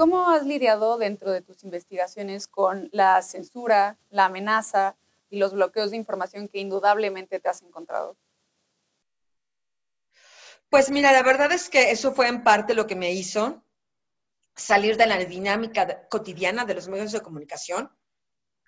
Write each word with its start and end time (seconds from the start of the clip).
cómo 0.00 0.30
has 0.30 0.46
lidiado 0.46 0.96
dentro 0.96 1.30
de 1.30 1.42
tus 1.42 1.62
investigaciones 1.62 2.48
con 2.48 2.88
la 2.90 3.20
censura, 3.20 3.98
la 4.08 4.24
amenaza 4.24 4.96
y 5.28 5.38
los 5.38 5.52
bloqueos 5.52 5.90
de 5.90 5.98
información 5.98 6.48
que 6.48 6.58
indudablemente 6.58 7.38
te 7.38 7.50
has 7.50 7.60
encontrado? 7.60 8.16
Pues 10.70 10.90
mira, 10.90 11.12
la 11.12 11.22
verdad 11.22 11.52
es 11.52 11.68
que 11.68 11.90
eso 11.90 12.14
fue 12.14 12.28
en 12.28 12.42
parte 12.42 12.72
lo 12.72 12.86
que 12.86 12.96
me 12.96 13.12
hizo 13.12 13.62
salir 14.56 14.96
de 14.96 15.06
la 15.06 15.18
dinámica 15.18 16.08
cotidiana 16.08 16.64
de 16.64 16.76
los 16.76 16.88
medios 16.88 17.12
de 17.12 17.20
comunicación 17.20 17.94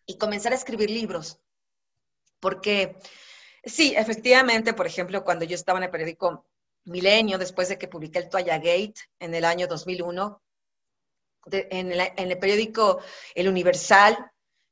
y 0.04 0.18
comenzar 0.18 0.52
a 0.52 0.56
escribir 0.56 0.90
libros. 0.90 1.40
Porque 2.40 2.98
sí, 3.64 3.94
efectivamente, 3.96 4.74
por 4.74 4.86
ejemplo, 4.86 5.24
cuando 5.24 5.46
yo 5.46 5.54
estaba 5.54 5.78
en 5.78 5.84
el 5.84 5.90
periódico 5.90 6.44
Milenio, 6.84 7.38
después 7.38 7.70
de 7.70 7.78
que 7.78 7.88
publiqué 7.88 8.18
el 8.18 8.28
Toalla 8.28 8.58
Gate 8.58 8.96
en 9.18 9.34
el 9.34 9.46
año 9.46 9.66
2001, 9.66 10.42
en, 11.50 11.92
el, 11.92 12.38
periódico 12.38 13.00
El 13.34 13.48
Universal, 13.48 14.16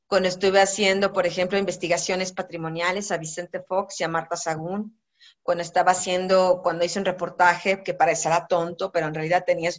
cuando 0.07 0.29
estuve 0.29 0.61
haciendo, 0.61 1.13
por 1.13 1.25
ejemplo, 1.25 1.57
investigaciones 1.57 2.33
patrimoniales 2.33 3.11
a 3.11 3.17
Vicente 3.17 3.61
Fox 3.61 4.01
y 4.01 4.03
a 4.03 4.07
Marta 4.07 4.35
Sagún, 4.35 4.99
cuando 5.43 5.63
estaba 5.63 5.91
haciendo, 5.91 6.61
cuando 6.63 6.83
hice 6.83 6.99
un 6.99 7.05
reportaje 7.05 7.83
que 7.83 7.93
parecerá 7.93 8.47
tonto, 8.47 8.91
pero 8.91 9.07
en 9.07 9.13
realidad 9.13 9.43
tenía, 9.45 9.71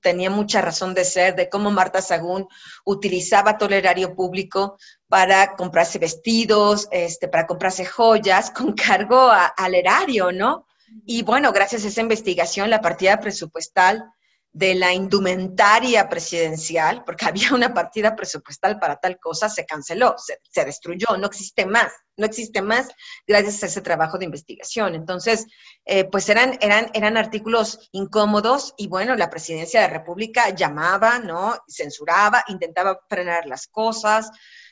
tenía 0.00 0.30
mucha 0.30 0.60
razón 0.60 0.94
de 0.94 1.04
ser, 1.04 1.34
de 1.34 1.48
cómo 1.48 1.70
Marta 1.70 2.00
Sagún 2.00 2.46
utilizaba 2.84 3.58
todo 3.58 3.68
el 3.70 3.76
erario 3.76 4.14
público 4.14 4.78
para 5.08 5.54
comprarse 5.56 5.98
vestidos, 5.98 6.88
este, 6.90 7.28
para 7.28 7.46
comprarse 7.46 7.84
joyas, 7.84 8.50
con 8.56 8.72
cargo 8.72 9.30
al 9.30 9.74
erario, 9.74 10.32
¿no? 10.32 10.66
Y 11.04 11.22
bueno, 11.22 11.52
gracias 11.52 11.84
a 11.84 11.88
esa 11.88 12.00
investigación, 12.00 12.70
la 12.70 12.80
partida 12.80 13.20
presupuestal 13.20 14.04
de 14.52 14.74
la 14.74 14.92
indumentaria 14.92 16.08
presidencial, 16.08 17.04
porque 17.04 17.24
había 17.26 17.54
una 17.54 17.72
partida 17.72 18.16
presupuestal 18.16 18.78
para 18.78 18.96
tal 18.96 19.18
cosa, 19.18 19.48
se 19.48 19.64
canceló, 19.64 20.16
se, 20.18 20.64
destruyó, 20.64 21.16
no 21.16 21.26
existe 21.26 21.66
más, 21.66 21.92
no 22.16 22.26
existe 22.26 22.60
más 22.60 22.88
gracias 23.26 23.62
a 23.62 23.66
ese 23.66 23.80
trabajo 23.80 24.18
de 24.18 24.24
investigación. 24.24 24.94
Entonces, 24.94 25.46
eh, 25.84 26.04
pues 26.04 26.28
eran, 26.28 26.58
eran, 26.60 26.90
eran 26.94 27.16
artículos 27.16 27.88
incómodos 27.92 28.74
y 28.76 28.88
bueno, 28.88 29.16
la 29.16 29.30
presidencia 29.30 29.80
de 29.80 29.88
la 29.88 29.94
República 29.94 30.50
llamaba, 30.50 31.18
¿no? 31.18 31.56
Censuraba, 31.68 32.44
intentaba 32.48 33.00
frenar 33.08 33.46
las 33.46 33.68
cosas. 33.68 34.30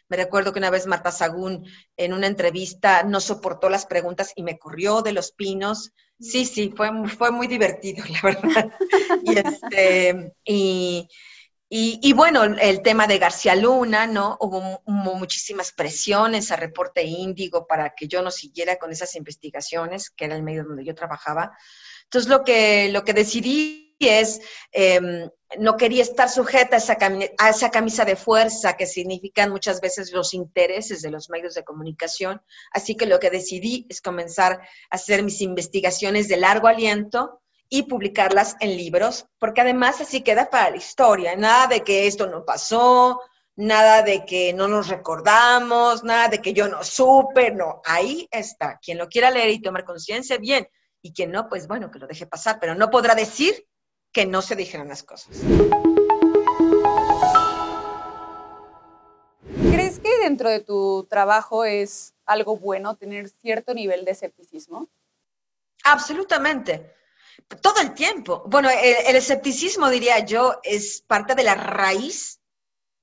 Me 0.09 0.17
recuerdo 0.17 0.53
que 0.53 0.59
una 0.59 0.71
vez 0.71 0.87
Marta 0.87 1.13
Sagún 1.13 1.67
en 1.97 2.13
una 2.13 2.27
entrevista 2.27 3.03
no 3.03 3.21
soportó 3.21 3.69
las 3.69 3.87
preguntas 3.87 4.33
y 4.35 4.43
me 4.43 4.59
corrió 4.59 5.03
de 5.03 5.13
los 5.13 5.33
pinos 5.33 5.93
Sí, 6.21 6.45
sí, 6.47 6.73
fue, 6.77 6.91
fue 7.09 7.31
muy 7.31 7.47
divertido, 7.47 8.05
la 8.09 8.21
verdad. 8.23 8.71
y, 9.23 9.39
este, 9.39 10.33
y, 11.71 12.13
bueno, 12.13 12.43
el 12.43 12.83
tema 12.83 13.07
de 13.07 13.19
García 13.19 13.55
Luna, 13.55 14.07
¿no? 14.07 14.37
Hubo, 14.41 14.83
muchísimas 14.87 15.73
presiones 15.73 16.51
a 16.51 16.57
Reporte 16.57 17.03
Índigo 17.05 17.67
para 17.67 17.95
que 17.95 18.09
yo 18.09 18.23
no 18.23 18.31
siguiera 18.31 18.77
con 18.77 18.91
esas 18.91 19.15
investigaciones, 19.15 20.11
que 20.11 20.25
era 20.25 20.35
el 20.35 20.43
medio 20.43 20.65
donde 20.65 20.85
yo 20.85 20.95
trabajaba. 20.95 21.57
Entonces, 22.05 22.29
lo 22.29 22.43
que, 22.43 22.91
lo 22.91 23.05
que 23.05 23.13
decidí 23.13 23.88
es, 24.01 24.41
em, 24.73 25.29
no 25.59 25.77
quería 25.77 26.03
estar 26.03 26.29
sujeta 26.29 26.77
a 26.77 26.79
esa, 26.79 26.99
a 27.39 27.51
esa 27.51 27.71
camisa 27.71 28.05
de 28.05 28.17
fuerza 28.17 28.77
que 28.77 28.87
significan 28.87 29.51
muchas 29.51 29.81
veces 29.81 30.13
los 30.13 30.35
intereses 30.35 31.03
de 31.03 31.11
los 31.11 31.31
medios 31.31 31.55
de 31.55 31.65
comunicación. 31.65 32.41
Así 32.73 32.97
que 32.97 33.07
lo 33.07 33.19
que 33.19 33.31
decidí 33.31 33.87
es 33.89 34.01
comenzar 34.01 34.53
a 34.53 34.61
hacer 34.91 35.23
mis 35.23 35.41
investigaciones 35.41 36.29
de 36.29 36.37
largo 36.37 36.69
aliento 36.69 37.41
y 37.71 37.83
publicarlas 37.83 38.57
en 38.61 38.77
libros, 38.77 39.27
porque 39.39 39.61
además 39.61 40.01
así 40.01 40.23
queda 40.23 40.49
para 40.51 40.71
la 40.71 40.77
historia. 40.77 41.37
Nada 41.37 41.67
de 41.67 41.83
que 41.83 42.07
esto 42.07 42.27
no 42.27 42.45
pasó, 42.45 43.21
nada 43.57 44.03
de 44.03 44.25
que 44.25 44.53
no 44.53 44.69
nos 44.69 44.89
recordamos, 44.89 46.05
nada 46.05 46.29
de 46.29 46.41
que 46.41 46.53
yo 46.53 46.69
no 46.69 46.85
supe, 46.85 47.51
no, 47.51 47.83
ahí 47.85 48.29
está. 48.31 48.79
Quien 48.81 48.99
lo 48.99 49.09
quiera 49.09 49.31
leer 49.31 49.51
y 49.51 49.61
tomar 49.61 49.85
conciencia, 49.85 50.39
bien, 50.39 50.67
y 51.03 51.13
quien 51.13 51.31
no, 51.31 51.49
pues 51.49 51.67
bueno, 51.67 51.91
que 51.91 51.99
lo 51.99 52.07
deje 52.07 52.27
pasar, 52.27 52.59
pero 52.61 52.75
no 52.75 52.89
podrá 52.91 53.15
decir 53.15 53.67
que 54.13 54.27
no 54.27 54.43
se 54.43 54.57
dijeran 54.57 54.89
las 54.89 55.03
cosas. 55.03 55.37
¿Crees 59.73 60.01
que 60.01 60.19
dentro 60.19 60.51
de 60.51 60.61
tu 60.61 61.07
trabajo 61.09 61.65
es 61.65 62.15
algo 62.25 62.57
bueno 62.57 62.97
tener 62.97 63.29
cierto 63.29 63.75
nivel 63.75 64.05
de 64.05 64.13
escepticismo? 64.13 64.89
Absolutamente. 65.85 66.95
Todo 67.63 67.81
el 67.81 67.95
tiempo. 67.95 68.45
Bueno, 68.47 68.69
el, 68.71 69.17
escepticismo, 69.17 69.89
diría 69.89 70.19
yo, 70.21 70.61
es 70.63 71.03
parte 71.03 71.35
de 71.35 71.45
la 71.45 71.55
raíz 71.55 72.41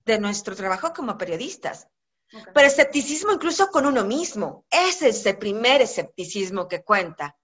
de 0.05 0.19
nuestro 0.19 0.55
trabajo 0.55 0.93
como 0.93 1.17
periodistas. 1.17 1.87
Pero 2.53 2.67
escepticismo 2.67 3.31
incluso 3.31 3.67
con 3.67 3.85
uno 3.85 4.03
mismo. 4.03 4.65
Ese 4.69 5.09
es 5.09 5.25
el 5.25 5.37
primer 5.37 5.81
escepticismo 5.81 6.67
que 6.67 6.83
cuenta. 6.83 7.37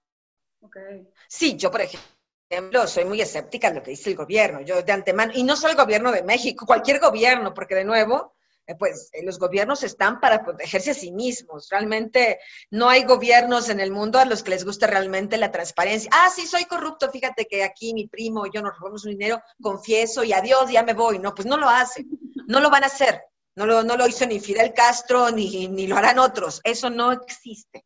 Sí, 1.28 1.56
yo, 1.56 1.70
por 1.70 1.80
ejemplo, 1.80 2.08
ejemplo, 2.52 2.86
soy 2.86 3.04
muy 3.04 3.20
escéptica 3.20 3.68
en 3.68 3.76
lo 3.76 3.82
que 3.82 3.92
dice 3.92 4.10
el 4.10 4.16
gobierno. 4.16 4.60
Yo 4.60 4.82
de 4.82 4.92
antemano, 4.92 5.32
y 5.34 5.42
no 5.42 5.56
solo 5.56 5.72
el 5.72 5.78
gobierno 5.78 6.12
de 6.12 6.22
México, 6.22 6.66
cualquier 6.66 7.00
gobierno, 7.00 7.54
porque 7.54 7.74
de 7.74 7.84
nuevo, 7.84 8.34
eh, 8.66 8.74
pues 8.74 9.10
eh, 9.12 9.24
los 9.24 9.38
gobiernos 9.38 9.82
están 9.82 10.20
para 10.20 10.44
protegerse 10.44 10.92
a 10.92 10.94
sí 10.94 11.12
mismos. 11.12 11.68
Realmente 11.70 12.38
no 12.70 12.88
hay 12.88 13.04
gobiernos 13.04 13.68
en 13.68 13.80
el 13.80 13.90
mundo 13.90 14.18
a 14.18 14.24
los 14.24 14.42
que 14.42 14.50
les 14.50 14.64
guste 14.64 14.86
realmente 14.86 15.36
la 15.36 15.50
transparencia. 15.50 16.10
Ah, 16.12 16.30
sí, 16.34 16.46
soy 16.46 16.64
corrupto, 16.66 17.10
fíjate 17.10 17.46
que 17.46 17.64
aquí 17.64 17.94
mi 17.94 18.06
primo 18.06 18.46
y 18.46 18.50
yo 18.52 18.62
nos 18.62 18.78
robamos 18.78 19.04
un 19.04 19.12
dinero, 19.12 19.42
confieso 19.60 20.22
y 20.22 20.32
adiós, 20.32 20.70
ya 20.70 20.82
me 20.82 20.94
voy. 20.94 21.18
No, 21.18 21.34
pues 21.34 21.46
no 21.46 21.56
lo 21.56 21.68
hacen, 21.68 22.06
no 22.46 22.60
lo 22.60 22.70
van 22.70 22.84
a 22.84 22.86
hacer. 22.86 23.22
No 23.54 23.66
lo, 23.66 23.82
no 23.82 23.98
lo 23.98 24.06
hizo 24.06 24.24
ni 24.26 24.40
Fidel 24.40 24.72
Castro, 24.72 25.30
ni, 25.30 25.68
ni 25.68 25.86
lo 25.86 25.96
harán 25.96 26.18
otros. 26.18 26.62
Eso 26.64 26.88
no 26.88 27.12
existe. 27.12 27.84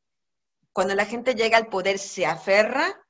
Cuando 0.73 0.95
la 0.95 1.07
gente 1.07 1.35
llega 1.35 1.57
al 1.57 1.67
poder, 1.67 1.99
se 1.99 2.25
aferra 2.25 3.06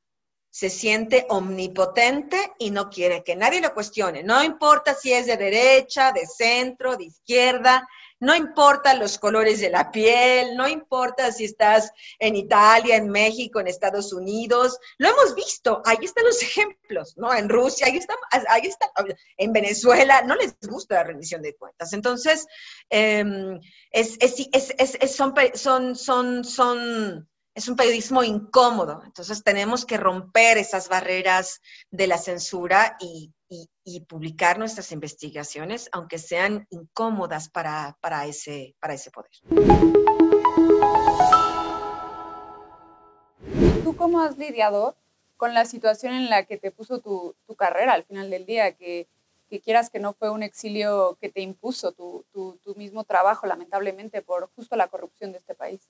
se 0.56 0.70
siente 0.70 1.26
omnipotente 1.28 2.54
y 2.58 2.70
no 2.70 2.88
quiere 2.88 3.22
que 3.22 3.36
nadie 3.36 3.60
lo 3.60 3.74
cuestione. 3.74 4.22
No 4.22 4.42
importa 4.42 4.94
si 4.94 5.12
es 5.12 5.26
de 5.26 5.36
derecha, 5.36 6.12
de 6.12 6.26
centro, 6.26 6.96
de 6.96 7.04
izquierda, 7.04 7.86
no 8.20 8.34
importa 8.34 8.94
los 8.94 9.18
colores 9.18 9.60
de 9.60 9.68
la 9.68 9.90
piel, 9.90 10.56
no 10.56 10.66
importa 10.66 11.30
si 11.30 11.44
estás 11.44 11.92
en 12.18 12.36
Italia, 12.36 12.96
en 12.96 13.10
México, 13.10 13.60
en 13.60 13.66
Estados 13.66 14.14
Unidos. 14.14 14.78
Lo 14.96 15.10
hemos 15.10 15.34
visto, 15.34 15.82
ahí 15.84 15.98
están 16.00 16.24
los 16.24 16.42
ejemplos, 16.42 17.18
¿no? 17.18 17.34
En 17.34 17.50
Rusia, 17.50 17.88
ahí 17.88 17.98
está, 17.98 18.14
ahí 18.48 18.62
está, 18.66 18.90
en 19.36 19.52
Venezuela, 19.52 20.22
no 20.22 20.36
les 20.36 20.56
gusta 20.62 20.94
la 20.94 21.04
rendición 21.04 21.42
de 21.42 21.54
cuentas. 21.54 21.92
Entonces, 21.92 22.46
em, 22.88 23.60
es, 23.90 24.16
son, 25.14 25.34
son, 25.52 25.94
son, 25.94 26.44
son 26.44 27.28
es 27.56 27.68
un 27.68 27.76
periodismo 27.76 28.22
incómodo, 28.22 29.00
entonces 29.06 29.42
tenemos 29.42 29.86
que 29.86 29.96
romper 29.96 30.58
esas 30.58 30.90
barreras 30.90 31.62
de 31.90 32.06
la 32.06 32.18
censura 32.18 32.98
y, 33.00 33.32
publicar 34.08 34.58
nuestras 34.58 34.92
investigaciones, 34.92 35.88
aunque 35.90 36.18
sean 36.18 36.66
incómodas 36.70 37.48
para, 37.48 37.96
ese, 38.26 38.74
poder. 39.12 39.30
¿Tú 43.82 43.96
cómo 43.96 44.20
has 44.20 44.36
lidiado 44.36 44.94
con 45.38 45.54
la 45.54 45.64
situación 45.64 46.12
en 46.12 46.28
la 46.28 46.44
que 46.44 46.58
te 46.58 46.70
puso 46.70 46.98
tu, 47.00 47.34
carrera 47.56 47.94
al 47.94 48.04
final 48.04 48.28
del 48.28 48.44
día, 48.44 48.72
que, 48.72 49.08
quieras 49.64 49.88
que 49.88 49.98
no 49.98 50.12
fue 50.12 50.28
un 50.28 50.42
exilio 50.42 51.16
que 51.20 51.30
te 51.30 51.40
impuso 51.40 51.92
tu, 51.92 52.26
tu 52.32 52.74
mismo 52.74 53.04
trabajo, 53.04 53.46
lamentablemente, 53.46 54.20
por 54.20 54.50
justo 54.54 54.76
la 54.76 54.88
corrupción 54.88 55.32
de 55.32 55.38
este 55.38 55.54
país? 55.54 55.85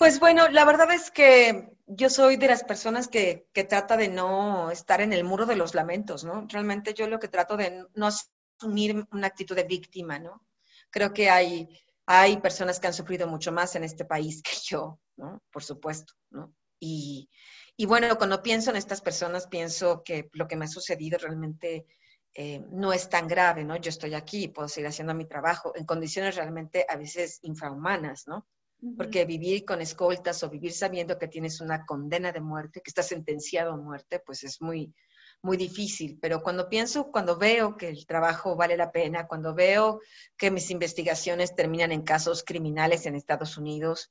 Pues 0.00 0.18
bueno, 0.18 0.48
la 0.48 0.64
verdad 0.64 0.90
es 0.92 1.10
que 1.10 1.76
yo 1.86 2.08
soy 2.08 2.38
de 2.38 2.46
las 2.46 2.64
personas 2.64 3.06
que, 3.06 3.46
trata 3.68 3.98
de 3.98 4.08
no 4.08 4.70
estar 4.70 5.02
en 5.02 5.12
el 5.12 5.24
muro 5.24 5.44
de 5.44 5.56
los 5.56 5.74
lamentos, 5.74 6.24
¿no? 6.24 6.46
Realmente 6.48 6.94
yo 6.94 7.06
lo 7.06 7.18
que 7.18 7.28
trato 7.28 7.54
de 7.58 7.84
no 7.92 8.08
asumir 8.08 9.04
una 9.12 9.26
actitud 9.26 9.54
de 9.54 9.64
víctima, 9.64 10.18
¿no? 10.18 10.42
Creo 10.88 11.12
que 11.12 11.28
hay, 11.28 11.68
hay 12.06 12.38
personas 12.38 12.80
que 12.80 12.86
han 12.86 12.94
sufrido 12.94 13.26
mucho 13.26 13.52
más 13.52 13.74
en 13.76 13.84
este 13.84 14.06
país 14.06 14.42
que 14.42 14.52
yo, 14.62 14.98
¿no? 15.16 15.42
Por 15.52 15.62
supuesto, 15.62 16.14
¿no? 16.30 16.54
Y, 16.78 17.28
y 17.76 17.84
bueno, 17.84 18.16
cuando 18.16 18.42
pienso 18.42 18.70
en 18.70 18.76
estas 18.76 19.02
personas, 19.02 19.48
pienso 19.48 20.02
que 20.02 20.30
lo 20.32 20.48
que 20.48 20.56
me 20.56 20.64
ha 20.64 20.68
sucedido 20.68 21.18
realmente 21.18 21.84
eh, 22.32 22.64
no 22.70 22.94
es 22.94 23.10
tan 23.10 23.28
grave, 23.28 23.64
¿no? 23.64 23.76
Yo 23.76 23.90
estoy 23.90 24.14
aquí, 24.14 24.48
puedo 24.48 24.66
seguir 24.66 24.88
haciendo 24.88 25.12
mi 25.12 25.26
trabajo 25.26 25.74
en 25.76 25.84
condiciones 25.84 26.36
realmente 26.36 26.86
a 26.88 26.96
veces 26.96 27.38
infrahumanas, 27.42 28.26
¿no? 28.26 28.46
Porque 28.96 29.24
vivir 29.24 29.64
con 29.64 29.80
escoltas 29.80 30.42
o 30.42 30.50
vivir 30.50 30.72
sabiendo 30.72 31.18
que 31.18 31.28
tienes 31.28 31.60
una 31.60 31.84
condena 31.84 32.32
de 32.32 32.40
muerte, 32.40 32.80
que 32.80 32.90
estás 32.90 33.08
sentenciado 33.08 33.72
a 33.72 33.76
muerte, 33.76 34.20
pues 34.20 34.42
es 34.44 34.60
muy, 34.60 34.94
muy 35.42 35.56
difícil. 35.56 36.18
Pero 36.20 36.42
cuando 36.42 36.68
pienso, 36.68 37.10
cuando 37.10 37.36
veo 37.36 37.76
que 37.76 37.88
el 37.88 38.06
trabajo 38.06 38.56
vale 38.56 38.76
la 38.76 38.90
pena, 38.90 39.26
cuando 39.26 39.54
veo 39.54 40.00
que 40.36 40.50
mis 40.50 40.70
investigaciones 40.70 41.54
terminan 41.54 41.92
en 41.92 42.02
casos 42.02 42.42
criminales 42.42 43.06
en 43.06 43.14
Estados 43.14 43.56
Unidos, 43.58 44.10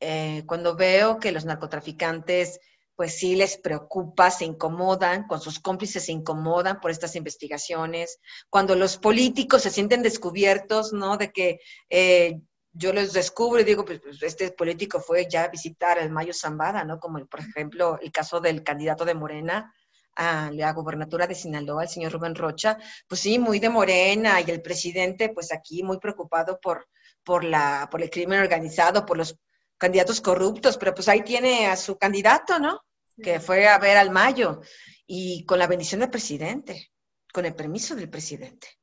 eh, 0.00 0.44
cuando 0.46 0.76
veo 0.76 1.18
que 1.18 1.32
los 1.32 1.44
narcotraficantes 1.44 2.60
pues 3.00 3.18
sí 3.18 3.34
les 3.34 3.56
preocupa, 3.56 4.30
se 4.30 4.44
incomodan, 4.44 5.26
con 5.26 5.40
sus 5.40 5.58
cómplices 5.58 6.04
se 6.04 6.12
incomodan 6.12 6.80
por 6.80 6.90
estas 6.90 7.16
investigaciones, 7.16 8.18
cuando 8.50 8.74
los 8.76 8.98
políticos 8.98 9.62
se 9.62 9.70
sienten 9.70 10.02
descubiertos, 10.02 10.92
¿no? 10.92 11.16
De 11.16 11.32
que 11.32 11.60
eh, 11.88 12.40
yo 12.72 12.92
los 12.92 13.12
descubro 13.12 13.60
y 13.60 13.64
digo, 13.64 13.84
pues, 13.84 14.00
pues, 14.00 14.22
este 14.22 14.52
político 14.52 15.00
fue 15.00 15.26
ya 15.28 15.44
a 15.44 15.48
visitar 15.48 15.98
el 15.98 16.10
Mayo 16.10 16.32
Zambada, 16.32 16.84
¿no? 16.84 16.98
Como 16.98 17.24
por 17.26 17.40
ejemplo 17.40 17.98
el 18.00 18.12
caso 18.12 18.40
del 18.40 18.62
candidato 18.62 19.04
de 19.04 19.14
Morena 19.14 19.74
a 20.16 20.50
la 20.52 20.72
gobernatura 20.72 21.26
de 21.26 21.34
Sinaloa, 21.34 21.84
el 21.84 21.88
señor 21.88 22.12
Rubén 22.12 22.34
Rocha, 22.34 22.76
pues 23.08 23.20
sí, 23.20 23.38
muy 23.38 23.58
de 23.58 23.70
Morena 23.70 24.40
y 24.40 24.50
el 24.50 24.62
presidente, 24.62 25.30
pues 25.30 25.52
aquí 25.52 25.82
muy 25.82 25.98
preocupado 25.98 26.58
por, 26.60 26.88
por, 27.24 27.44
la, 27.44 27.88
por 27.90 28.02
el 28.02 28.10
crimen 28.10 28.40
organizado, 28.40 29.06
por 29.06 29.16
los 29.16 29.36
candidatos 29.78 30.20
corruptos, 30.20 30.76
pero 30.76 30.94
pues 30.94 31.08
ahí 31.08 31.22
tiene 31.22 31.66
a 31.66 31.76
su 31.76 31.96
candidato, 31.96 32.58
¿no? 32.58 32.80
Que 33.22 33.40
fue 33.40 33.66
a 33.66 33.78
ver 33.78 33.96
al 33.96 34.10
Mayo 34.10 34.60
y 35.06 35.44
con 35.44 35.58
la 35.58 35.66
bendición 35.66 36.00
del 36.00 36.10
presidente, 36.10 36.90
con 37.32 37.46
el 37.46 37.54
permiso 37.54 37.94
del 37.94 38.10
presidente. 38.10 38.79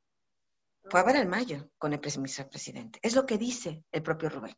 Fue 0.89 0.99
a 0.99 1.03
ver 1.03 1.17
al 1.17 1.27
Mayo 1.27 1.69
con 1.77 1.93
el 1.93 1.99
permiso 1.99 2.41
del 2.41 2.49
presidente. 2.49 2.99
Es 3.01 3.15
lo 3.15 3.25
que 3.25 3.37
dice 3.37 3.83
el 3.91 4.03
propio 4.03 4.29
Rubén. 4.29 4.55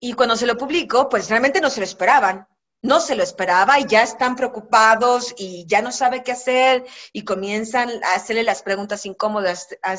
Y 0.00 0.12
cuando 0.12 0.36
se 0.36 0.46
lo 0.46 0.56
publicó, 0.56 1.08
pues 1.08 1.28
realmente 1.28 1.60
no 1.60 1.70
se 1.70 1.80
lo 1.80 1.84
esperaban 1.84 2.46
no 2.84 3.00
se 3.00 3.16
lo 3.16 3.22
esperaba 3.22 3.80
y 3.80 3.86
ya 3.86 4.02
están 4.02 4.36
preocupados 4.36 5.34
y 5.38 5.64
ya 5.66 5.80
no 5.80 5.90
sabe 5.90 6.22
qué 6.22 6.32
hacer 6.32 6.84
y 7.14 7.24
comienzan 7.24 7.88
a 8.04 8.14
hacerle 8.14 8.42
las 8.42 8.62
preguntas 8.62 9.06
incómodas 9.06 9.68
a, 9.82 9.96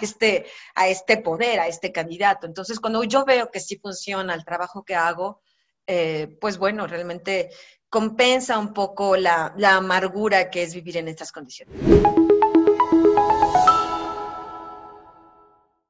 este, 0.00 0.46
a 0.76 0.86
este 0.86 1.16
poder, 1.16 1.58
a 1.58 1.66
este 1.66 1.90
candidato. 1.90 2.46
Entonces, 2.46 2.78
cuando 2.78 3.02
yo 3.02 3.24
veo 3.24 3.50
que 3.50 3.58
sí 3.58 3.76
funciona 3.76 4.34
el 4.34 4.44
trabajo 4.44 4.84
que 4.84 4.94
hago, 4.94 5.40
eh, 5.88 6.28
pues 6.40 6.58
bueno, 6.58 6.86
realmente 6.86 7.50
compensa 7.90 8.56
un 8.56 8.72
poco 8.72 9.16
la, 9.16 9.52
la 9.56 9.74
amargura 9.74 10.48
que 10.48 10.62
es 10.62 10.74
vivir 10.74 10.96
en 10.98 11.08
estas 11.08 11.32
condiciones. 11.32 11.76